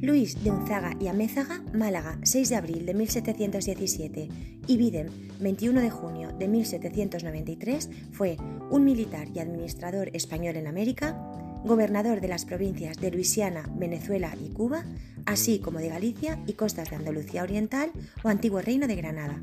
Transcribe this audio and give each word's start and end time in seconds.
Luis 0.00 0.42
de 0.42 0.50
Unzaga 0.50 0.96
y 0.98 1.08
Amézaga, 1.08 1.62
Málaga, 1.74 2.18
6 2.22 2.48
de 2.48 2.56
abril 2.56 2.86
de 2.86 2.94
1717 2.94 4.28
y 4.66 4.76
Videm, 4.76 5.08
21 5.40 5.80
de 5.80 5.90
junio 5.90 6.32
de 6.32 6.48
1793, 6.48 7.90
fue 8.12 8.36
un 8.70 8.84
militar 8.84 9.28
y 9.34 9.40
administrador 9.40 10.10
español 10.14 10.56
en 10.56 10.66
América, 10.66 11.20
gobernador 11.68 12.20
de 12.20 12.28
las 12.28 12.44
provincias 12.44 12.96
de 12.96 13.12
Luisiana, 13.12 13.70
Venezuela 13.76 14.34
y 14.42 14.48
Cuba, 14.48 14.84
así 15.26 15.60
como 15.60 15.78
de 15.78 15.90
Galicia 15.90 16.42
y 16.46 16.54
costas 16.54 16.90
de 16.90 16.96
Andalucía 16.96 17.42
Oriental 17.42 17.92
o 18.24 18.28
antiguo 18.28 18.60
reino 18.60 18.88
de 18.88 18.96
Granada. 18.96 19.40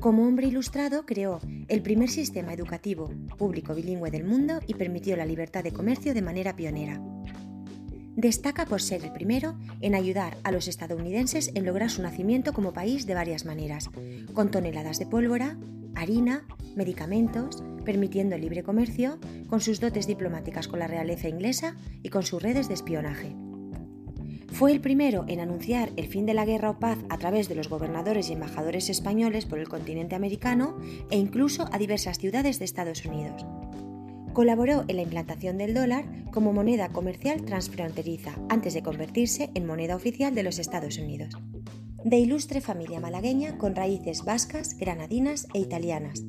Como 0.00 0.26
hombre 0.26 0.48
ilustrado, 0.48 1.06
creó 1.06 1.40
el 1.68 1.80
primer 1.80 2.10
sistema 2.10 2.52
educativo 2.52 3.10
público 3.38 3.74
bilingüe 3.74 4.10
del 4.10 4.24
mundo 4.24 4.60
y 4.66 4.74
permitió 4.74 5.16
la 5.16 5.24
libertad 5.24 5.64
de 5.64 5.72
comercio 5.72 6.12
de 6.12 6.22
manera 6.22 6.56
pionera. 6.56 7.00
Destaca 8.16 8.66
por 8.66 8.82
ser 8.82 9.04
el 9.04 9.12
primero 9.12 9.56
en 9.80 9.94
ayudar 9.94 10.36
a 10.44 10.52
los 10.52 10.68
estadounidenses 10.68 11.50
en 11.54 11.64
lograr 11.64 11.90
su 11.90 12.02
nacimiento 12.02 12.52
como 12.52 12.72
país 12.72 13.06
de 13.06 13.14
varias 13.14 13.44
maneras, 13.44 13.90
con 14.34 14.50
toneladas 14.50 14.98
de 14.98 15.06
pólvora, 15.06 15.56
harina, 15.94 16.46
medicamentos, 16.74 17.62
permitiendo 17.84 18.34
el 18.34 18.42
libre 18.42 18.62
comercio, 18.62 19.18
con 19.48 19.60
sus 19.60 19.80
dotes 19.80 20.06
diplomáticas 20.06 20.68
con 20.68 20.78
la 20.78 20.86
realeza 20.86 21.28
inglesa 21.28 21.76
y 22.02 22.08
con 22.08 22.22
sus 22.22 22.42
redes 22.42 22.68
de 22.68 22.74
espionaje. 22.74 23.34
Fue 24.54 24.70
el 24.70 24.80
primero 24.80 25.24
en 25.26 25.40
anunciar 25.40 25.90
el 25.96 26.06
fin 26.06 26.26
de 26.26 26.34
la 26.34 26.44
guerra 26.44 26.70
o 26.70 26.78
paz 26.78 26.98
a 27.08 27.18
través 27.18 27.48
de 27.48 27.56
los 27.56 27.68
gobernadores 27.68 28.30
y 28.30 28.34
embajadores 28.34 28.88
españoles 28.88 29.46
por 29.46 29.58
el 29.58 29.68
continente 29.68 30.14
americano 30.14 30.76
e 31.10 31.18
incluso 31.18 31.68
a 31.72 31.78
diversas 31.78 32.18
ciudades 32.18 32.60
de 32.60 32.64
Estados 32.64 33.04
Unidos. 33.04 33.44
Colaboró 34.32 34.84
en 34.86 34.96
la 34.96 35.02
implantación 35.02 35.58
del 35.58 35.74
dólar 35.74 36.04
como 36.30 36.52
moneda 36.52 36.88
comercial 36.90 37.44
transfronteriza 37.44 38.34
antes 38.48 38.74
de 38.74 38.82
convertirse 38.82 39.50
en 39.54 39.66
moneda 39.66 39.96
oficial 39.96 40.36
de 40.36 40.44
los 40.44 40.60
Estados 40.60 40.98
Unidos. 40.98 41.36
De 42.04 42.18
ilustre 42.18 42.60
familia 42.60 43.00
malagueña 43.00 43.56
con 43.56 43.74
raíces 43.74 44.26
vascas, 44.26 44.76
granadinas 44.76 45.48
e 45.54 45.58
italianas. 45.58 46.22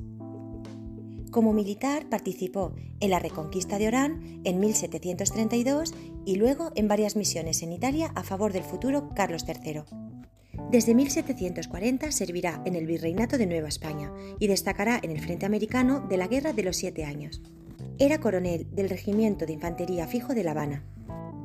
Como 1.32 1.52
militar 1.52 2.08
participó 2.08 2.74
en 3.02 3.10
la 3.10 3.20
reconquista 3.20 3.78
de 3.78 3.90
Orán 3.90 4.40
en 4.46 4.62
1732 4.62 5.94
y 6.26 6.38
luego 6.38 6.72
en 6.76 6.88
varias 6.88 7.18
misiones 7.18 7.62
en 7.62 7.74
Italia 7.74 8.14
a 8.16 8.24
favor 8.24 8.54
del 8.54 8.64
futuro 8.64 9.10
Carlos 9.14 9.44
III. 9.46 9.82
Desde 10.72 10.96
1740 10.96 12.10
servirá 12.14 12.62
en 12.64 12.76
el 12.76 12.88
Virreinato 12.88 13.38
de 13.38 13.46
Nueva 13.46 13.68
España 13.68 14.14
y 14.40 14.48
destacará 14.48 14.98
en 15.04 15.12
el 15.12 15.20
Frente 15.20 15.46
Americano 15.46 16.00
de 16.08 16.16
la 16.16 16.28
Guerra 16.28 16.54
de 16.54 16.64
los 16.64 16.78
Siete 16.78 17.04
Años. 17.04 17.42
Era 18.00 18.22
coronel 18.22 18.66
del 18.72 18.90
Regimiento 18.90 19.46
de 19.46 19.52
Infantería 19.52 20.08
Fijo 20.08 20.34
de 20.34 20.46
La 20.46 20.52
Habana. 20.52 20.86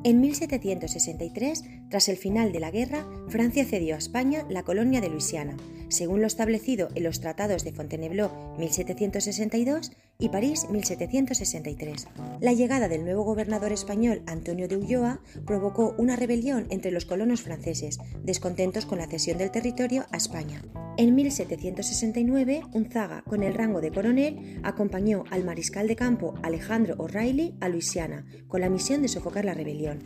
En 0.03 0.19
1763, 0.19 1.63
tras 1.89 2.09
el 2.09 2.17
final 2.17 2.51
de 2.51 2.59
la 2.59 2.71
guerra, 2.71 3.05
Francia 3.27 3.65
cedió 3.65 3.93
a 3.93 3.99
España 3.99 4.47
la 4.49 4.63
colonia 4.63 4.99
de 4.99 5.09
Luisiana, 5.09 5.55
según 5.89 6.21
lo 6.21 6.27
establecido 6.27 6.89
en 6.95 7.03
los 7.03 7.19
tratados 7.19 7.63
de 7.63 7.71
Fontainebleau 7.71 8.31
1762 8.57 9.91
y 10.21 10.29
París 10.29 10.67
1763. 10.69 12.07
La 12.39 12.53
llegada 12.53 12.87
del 12.87 13.03
nuevo 13.03 13.23
gobernador 13.23 13.73
español 13.73 14.21
Antonio 14.27 14.67
de 14.67 14.77
Ulloa 14.77 15.19
provocó 15.45 15.95
una 15.97 16.15
rebelión 16.15 16.67
entre 16.69 16.91
los 16.91 17.05
colonos 17.05 17.41
franceses, 17.41 17.99
descontentos 18.23 18.85
con 18.85 18.99
la 18.99 19.07
cesión 19.07 19.39
del 19.39 19.51
territorio 19.51 20.05
a 20.11 20.17
España. 20.17 20.61
En 20.97 21.15
1769, 21.15 22.61
Unzaga, 22.73 23.23
con 23.23 23.41
el 23.43 23.55
rango 23.55 23.81
de 23.81 23.91
coronel, 23.91 24.59
acompañó 24.63 25.23
al 25.31 25.43
mariscal 25.43 25.87
de 25.87 25.95
campo 25.95 26.35
Alejandro 26.43 26.95
O'Reilly 26.99 27.55
a 27.59 27.69
Luisiana, 27.69 28.25
con 28.47 28.61
la 28.61 28.69
misión 28.69 29.01
de 29.01 29.07
sofocar 29.07 29.43
la 29.43 29.55
rebelión. 29.55 29.99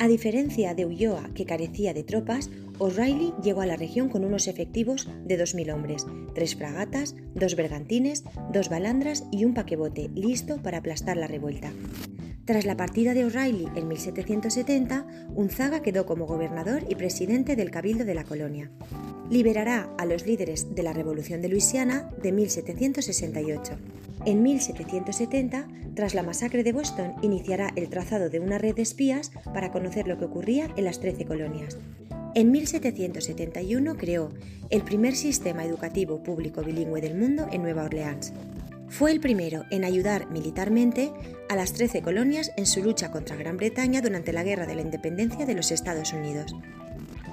A 0.00 0.06
diferencia 0.06 0.74
de 0.74 0.86
Ulloa, 0.86 1.30
que 1.34 1.44
carecía 1.44 1.92
de 1.92 2.04
tropas, 2.04 2.50
O'Reilly 2.78 3.32
llegó 3.42 3.62
a 3.62 3.66
la 3.66 3.76
región 3.76 4.08
con 4.08 4.24
unos 4.24 4.46
efectivos 4.46 5.08
de 5.24 5.36
2.000 5.36 5.74
hombres, 5.74 6.06
tres 6.34 6.54
fragatas, 6.54 7.16
dos 7.34 7.56
bergantines, 7.56 8.22
dos 8.52 8.68
balandras 8.68 9.24
y 9.32 9.44
un 9.44 9.54
paquebote, 9.54 10.08
listo 10.14 10.62
para 10.62 10.78
aplastar 10.78 11.16
la 11.16 11.26
revuelta. 11.26 11.72
Tras 12.44 12.64
la 12.64 12.76
partida 12.76 13.12
de 13.12 13.24
O'Reilly 13.24 13.66
en 13.74 13.88
1770, 13.88 15.06
Unzaga 15.34 15.82
quedó 15.82 16.06
como 16.06 16.26
gobernador 16.26 16.84
y 16.88 16.94
presidente 16.94 17.56
del 17.56 17.72
Cabildo 17.72 18.04
de 18.04 18.14
la 18.14 18.24
colonia. 18.24 18.70
Liberará 19.30 19.90
a 19.98 20.06
los 20.06 20.26
líderes 20.26 20.74
de 20.74 20.82
la 20.82 20.94
Revolución 20.94 21.42
de 21.42 21.48
Luisiana 21.48 22.10
de 22.22 22.32
1768. 22.32 23.78
En 24.24 24.42
1770, 24.42 25.68
tras 25.94 26.14
la 26.14 26.22
masacre 26.22 26.62
de 26.64 26.72
Boston, 26.72 27.14
iniciará 27.22 27.70
el 27.76 27.88
trazado 27.90 28.30
de 28.30 28.40
una 28.40 28.56
red 28.56 28.74
de 28.74 28.82
espías 28.82 29.30
para 29.52 29.70
conocer 29.70 30.08
lo 30.08 30.18
que 30.18 30.24
ocurría 30.24 30.70
en 30.76 30.84
las 30.84 31.00
13 31.00 31.26
colonias. 31.26 31.76
En 32.34 32.50
1771 32.52 33.96
creó 33.96 34.30
el 34.70 34.82
primer 34.82 35.14
sistema 35.14 35.64
educativo 35.64 36.22
público 36.22 36.62
bilingüe 36.62 37.00
del 37.00 37.14
mundo 37.16 37.48
en 37.52 37.62
Nueva 37.62 37.84
Orleans. 37.84 38.32
Fue 38.88 39.12
el 39.12 39.20
primero 39.20 39.64
en 39.70 39.84
ayudar 39.84 40.30
militarmente 40.30 41.12
a 41.50 41.56
las 41.56 41.74
13 41.74 42.00
colonias 42.00 42.52
en 42.56 42.64
su 42.64 42.82
lucha 42.82 43.10
contra 43.10 43.36
Gran 43.36 43.58
Bretaña 43.58 44.00
durante 44.00 44.32
la 44.32 44.42
Guerra 44.42 44.66
de 44.66 44.74
la 44.74 44.82
Independencia 44.82 45.44
de 45.44 45.54
los 45.54 45.70
Estados 45.70 46.12
Unidos. 46.14 46.54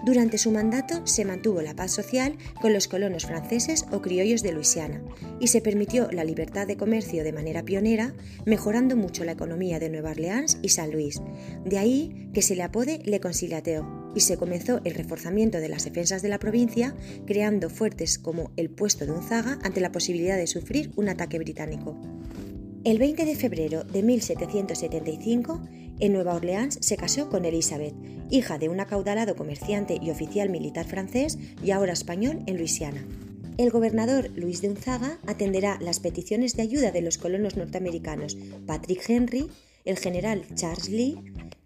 Durante 0.06 0.38
su 0.38 0.52
mandato 0.52 1.02
se 1.07 1.25
mantuvo 1.25 1.63
la 1.63 1.75
paz 1.75 1.92
social 1.92 2.38
con 2.62 2.74
los 2.74 2.88
colonos 2.88 3.25
franceses 3.25 3.88
o 3.92 4.04
criollos 4.04 4.44
de 4.44 4.52
Luisiana 4.52 5.02
y 5.40 5.48
se 5.48 5.62
permitió 5.62 6.12
la 6.12 6.24
libertad 6.24 6.68
de 6.68 6.78
comercio 6.78 7.24
de 7.24 7.34
manera 7.34 7.63
pionera, 7.63 8.13
mejorando 8.46 8.96
mucho 8.96 9.25
la 9.25 9.31
economía 9.31 9.80
de 9.80 9.90
Nueva 9.90 10.12
Orleans 10.12 10.60
y 10.62 10.69
San 10.69 10.92
Luis. 10.92 11.24
De 11.66 11.80
ahí 11.80 12.30
que 12.36 12.44
se 12.44 12.56
le 12.56 12.62
apode 12.62 13.00
Le 13.04 13.19
Conciliateo 13.19 14.12
y 14.13 14.19
se 14.19 14.38
comenzó 14.38 14.80
el 14.84 14.94
reforzamiento 14.94 15.57
de 15.57 15.69
las 15.69 15.86
defensas 15.86 16.22
de 16.22 16.30
la 16.30 16.38
provincia, 16.38 16.96
creando 17.25 17.72
fuertes 17.72 18.19
como 18.19 18.52
el 18.57 18.69
puesto 18.69 19.07
de 19.07 19.12
Unzaga 19.12 19.57
ante 19.63 19.81
la 19.81 19.92
posibilidad 19.92 20.38
de 20.38 20.46
sufrir 20.46 20.92
un 20.96 21.10
ataque 21.10 21.40
británico. 21.40 22.00
El 22.84 23.00
20 23.00 23.25
de 23.25 23.36
febrero 23.36 23.84
de 23.84 24.04
1775, 24.04 25.60
en 26.00 26.13
Nueva 26.13 26.36
Orleans 26.36 26.77
se 26.81 26.97
casó 26.97 27.30
con 27.30 27.45
Elizabeth, 27.45 27.94
hija 28.30 28.57
de 28.57 28.69
un 28.69 28.80
acaudalado 28.80 29.36
comerciante 29.36 29.97
y 30.01 30.09
oficial 30.12 30.50
militar 30.50 30.86
francés 30.86 31.38
y 31.63 31.71
ahora 31.71 31.94
español 31.94 32.44
en 32.45 32.57
Luisiana. 32.57 33.06
El 33.57 33.71
gobernador 33.71 34.30
Luis 34.36 34.62
de 34.62 34.69
Unzaga 34.69 35.18
atenderá 35.27 35.77
las 35.80 36.01
peticiones 36.01 36.57
de 36.57 36.63
ayuda 36.63 36.92
de 36.92 37.01
los 37.01 37.18
colonos 37.18 37.56
norteamericanos 37.56 38.38
Patrick 38.65 39.09
Henry, 39.09 39.50
el 39.86 39.97
general 39.97 40.44
Charles 40.56 40.89
Lee, 40.89 41.18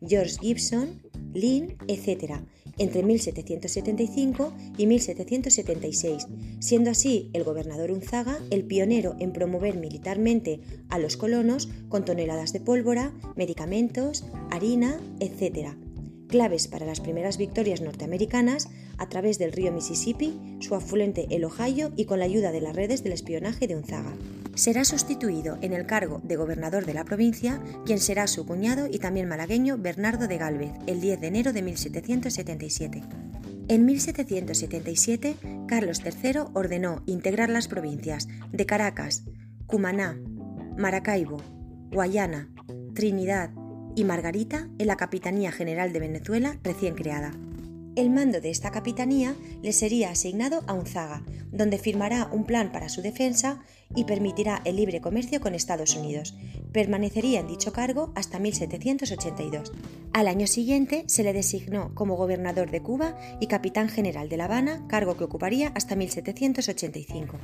George 0.08 0.38
Gibson, 0.40 1.02
Lynn, 1.34 1.78
etc., 1.88 2.42
entre 2.80 3.04
1775 3.04 4.54
y 4.78 4.88
1776, 4.88 6.28
siendo 6.60 6.90
así 6.90 7.30
el 7.34 7.44
gobernador 7.44 7.92
Unzaga 7.92 8.40
el 8.50 8.64
pionero 8.64 9.16
en 9.20 9.32
promover 9.32 9.78
militarmente 9.78 10.62
a 10.90 10.98
los 10.98 11.18
colonos 11.18 11.70
con 11.90 12.06
toneladas 12.06 12.54
de 12.54 12.62
pólvora, 12.62 13.14
medicamentos, 13.36 14.26
harina, 14.50 15.00
etc., 15.20 15.76
claves 16.28 16.68
para 16.68 16.86
las 16.86 17.02
primeras 17.02 17.38
victorias 17.38 17.82
norteamericanas 17.82 18.70
a 18.98 19.10
través 19.10 19.40
del 19.40 19.52
río 19.52 19.72
Mississippi, 19.72 20.40
su 20.60 20.76
afluente 20.76 21.28
el 21.32 21.44
Ohio 21.44 21.92
y 21.96 22.06
con 22.06 22.20
la 22.20 22.26
ayuda 22.26 22.52
de 22.52 22.62
las 22.62 22.76
redes 22.76 23.04
del 23.04 23.14
espionaje 23.14 23.68
de 23.68 23.76
Unzaga. 23.76 24.14
Será 24.60 24.84
sustituido 24.84 25.58
en 25.62 25.72
el 25.72 25.86
cargo 25.86 26.20
de 26.22 26.36
gobernador 26.36 26.86
de 26.86 26.94
la 26.94 27.06
provincia, 27.06 27.62
quien 27.86 27.98
será 27.98 28.28
su 28.28 28.46
cuñado 28.46 28.88
y 28.92 29.00
también 29.00 29.30
malagueño 29.30 29.78
Bernardo 29.78 30.28
de 30.28 30.38
Gálvez, 30.38 30.74
el 30.86 31.00
10 31.00 31.22
de 31.22 31.28
enero 31.28 31.54
de 31.54 31.62
1777. 31.62 33.02
En 33.70 33.86
1777, 33.86 35.38
Carlos 35.66 36.02
III 36.04 36.42
ordenó 36.54 37.04
integrar 37.06 37.50
las 37.50 37.70
provincias 37.70 38.28
de 38.52 38.66
Caracas, 38.66 39.24
Cumaná, 39.66 40.20
Maracaibo, 40.78 41.38
Guayana, 41.94 42.50
Trinidad 42.94 43.52
y 43.96 44.04
Margarita 44.04 44.68
en 44.78 44.88
la 44.88 44.98
Capitanía 44.98 45.54
General 45.54 45.94
de 45.94 46.02
Venezuela 46.02 46.60
recién 46.64 46.96
creada. 46.96 47.32
El 48.00 48.12
mando 48.12 48.40
de 48.40 48.50
esta 48.50 48.72
capitanía 48.72 49.36
le 49.62 49.74
sería 49.74 50.12
asignado 50.12 50.64
a 50.68 50.74
Unzaga, 50.74 51.22
donde 51.52 51.78
firmará 51.78 52.30
un 52.32 52.46
plan 52.46 52.72
para 52.72 52.88
su 52.88 53.02
defensa 53.02 53.62
y 53.94 54.06
permitirá 54.06 54.62
el 54.64 54.78
libre 54.78 55.02
comercio 55.02 55.42
con 55.42 55.54
Estados 55.54 55.98
Unidos. 55.98 56.34
Permanecería 56.72 57.40
en 57.40 57.48
dicho 57.48 57.74
cargo 57.74 58.12
hasta 58.16 58.40
1782. 58.40 59.72
Al 60.12 60.28
año 60.28 60.48
siguiente 60.48 61.04
se 61.08 61.24
le 61.24 61.34
designó 61.34 61.94
como 61.94 62.16
gobernador 62.16 62.72
de 62.72 62.82
Cuba 62.82 63.16
y 63.40 63.48
capitán 63.48 63.90
general 63.90 64.28
de 64.28 64.38
La 64.38 64.46
Habana, 64.46 64.86
cargo 64.88 65.16
que 65.16 65.24
ocuparía 65.24 65.72
hasta 65.76 65.96
1785. 65.96 67.38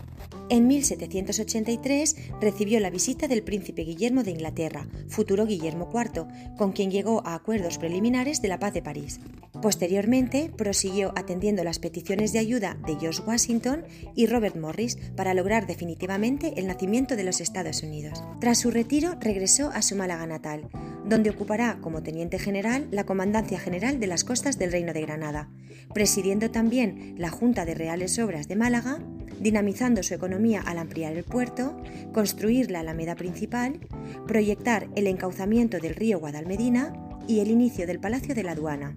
En 0.50 0.68
1783 0.68 2.16
recibió 2.42 2.80
la 2.80 2.90
visita 2.90 3.28
del 3.28 3.44
príncipe 3.44 3.84
Guillermo 3.84 4.24
de 4.24 4.32
Inglaterra, 4.32 4.88
futuro 5.08 5.46
Guillermo 5.46 5.90
IV, 5.94 6.26
con 6.58 6.72
quien 6.72 6.92
llegó 6.92 7.22
a 7.26 7.36
acuerdos 7.36 7.78
preliminares 7.78 8.42
de 8.42 8.48
la 8.48 8.60
paz 8.60 8.74
de 8.74 8.82
París. 8.82 9.20
Posteriormente, 9.62 10.52
prosiguió 10.56 11.14
atendiendo 11.16 11.64
las 11.64 11.80
peticiones 11.80 12.34
de 12.34 12.40
ayuda 12.40 12.78
de 12.86 12.98
George 13.00 13.22
Washington 13.26 13.84
y 14.14 14.28
Robert 14.28 14.58
Morris 14.58 14.98
para 15.16 15.34
lograr 15.34 15.66
definitivamente 15.66 16.54
el 16.58 16.68
nacimiento 16.68 17.16
de 17.16 17.24
los 17.24 17.42
Estados 17.42 17.82
Unidos. 17.82 18.24
Tras 18.40 18.60
su 18.60 18.70
retiro, 18.70 19.15
regresó 19.20 19.72
a 19.72 19.82
su 19.82 19.96
Málaga 19.96 20.26
natal, 20.28 20.68
donde 21.06 21.30
ocupará 21.30 21.78
como 21.82 22.04
teniente 22.04 22.40
general 22.40 22.88
la 22.92 23.06
Comandancia 23.06 23.60
General 23.60 24.00
de 24.00 24.08
las 24.08 24.24
Costas 24.24 24.58
del 24.58 24.72
Reino 24.72 24.94
de 24.94 25.02
Granada, 25.02 25.50
presidiendo 25.94 26.52
también 26.52 27.16
la 27.18 27.30
Junta 27.30 27.66
de 27.66 27.76
Reales 27.76 28.18
Obras 28.20 28.48
de 28.48 28.56
Málaga, 28.56 29.00
dinamizando 29.40 30.04
su 30.04 30.14
economía 30.14 30.62
al 30.62 30.78
ampliar 30.78 31.14
el 31.14 31.24
puerto, 31.24 31.76
construir 32.14 32.72
la 32.72 32.80
Alameda 32.80 33.16
principal, 33.16 33.80
proyectar 34.28 34.88
el 34.96 35.08
encauzamiento 35.08 35.80
del 35.80 35.96
río 35.96 36.20
Guadalmedina 36.20 36.94
y 37.28 37.40
el 37.40 37.50
inicio 37.50 37.88
del 37.88 38.00
Palacio 38.00 38.36
de 38.36 38.44
la 38.44 38.52
Aduana. 38.52 38.96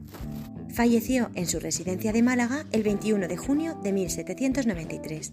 Falleció 0.71 1.31
en 1.35 1.47
su 1.47 1.59
residencia 1.59 2.13
de 2.13 2.23
Málaga 2.23 2.65
el 2.73 2.83
21 2.83 3.27
de 3.27 3.37
junio 3.37 3.75
de 3.83 3.93
1793. 3.93 5.33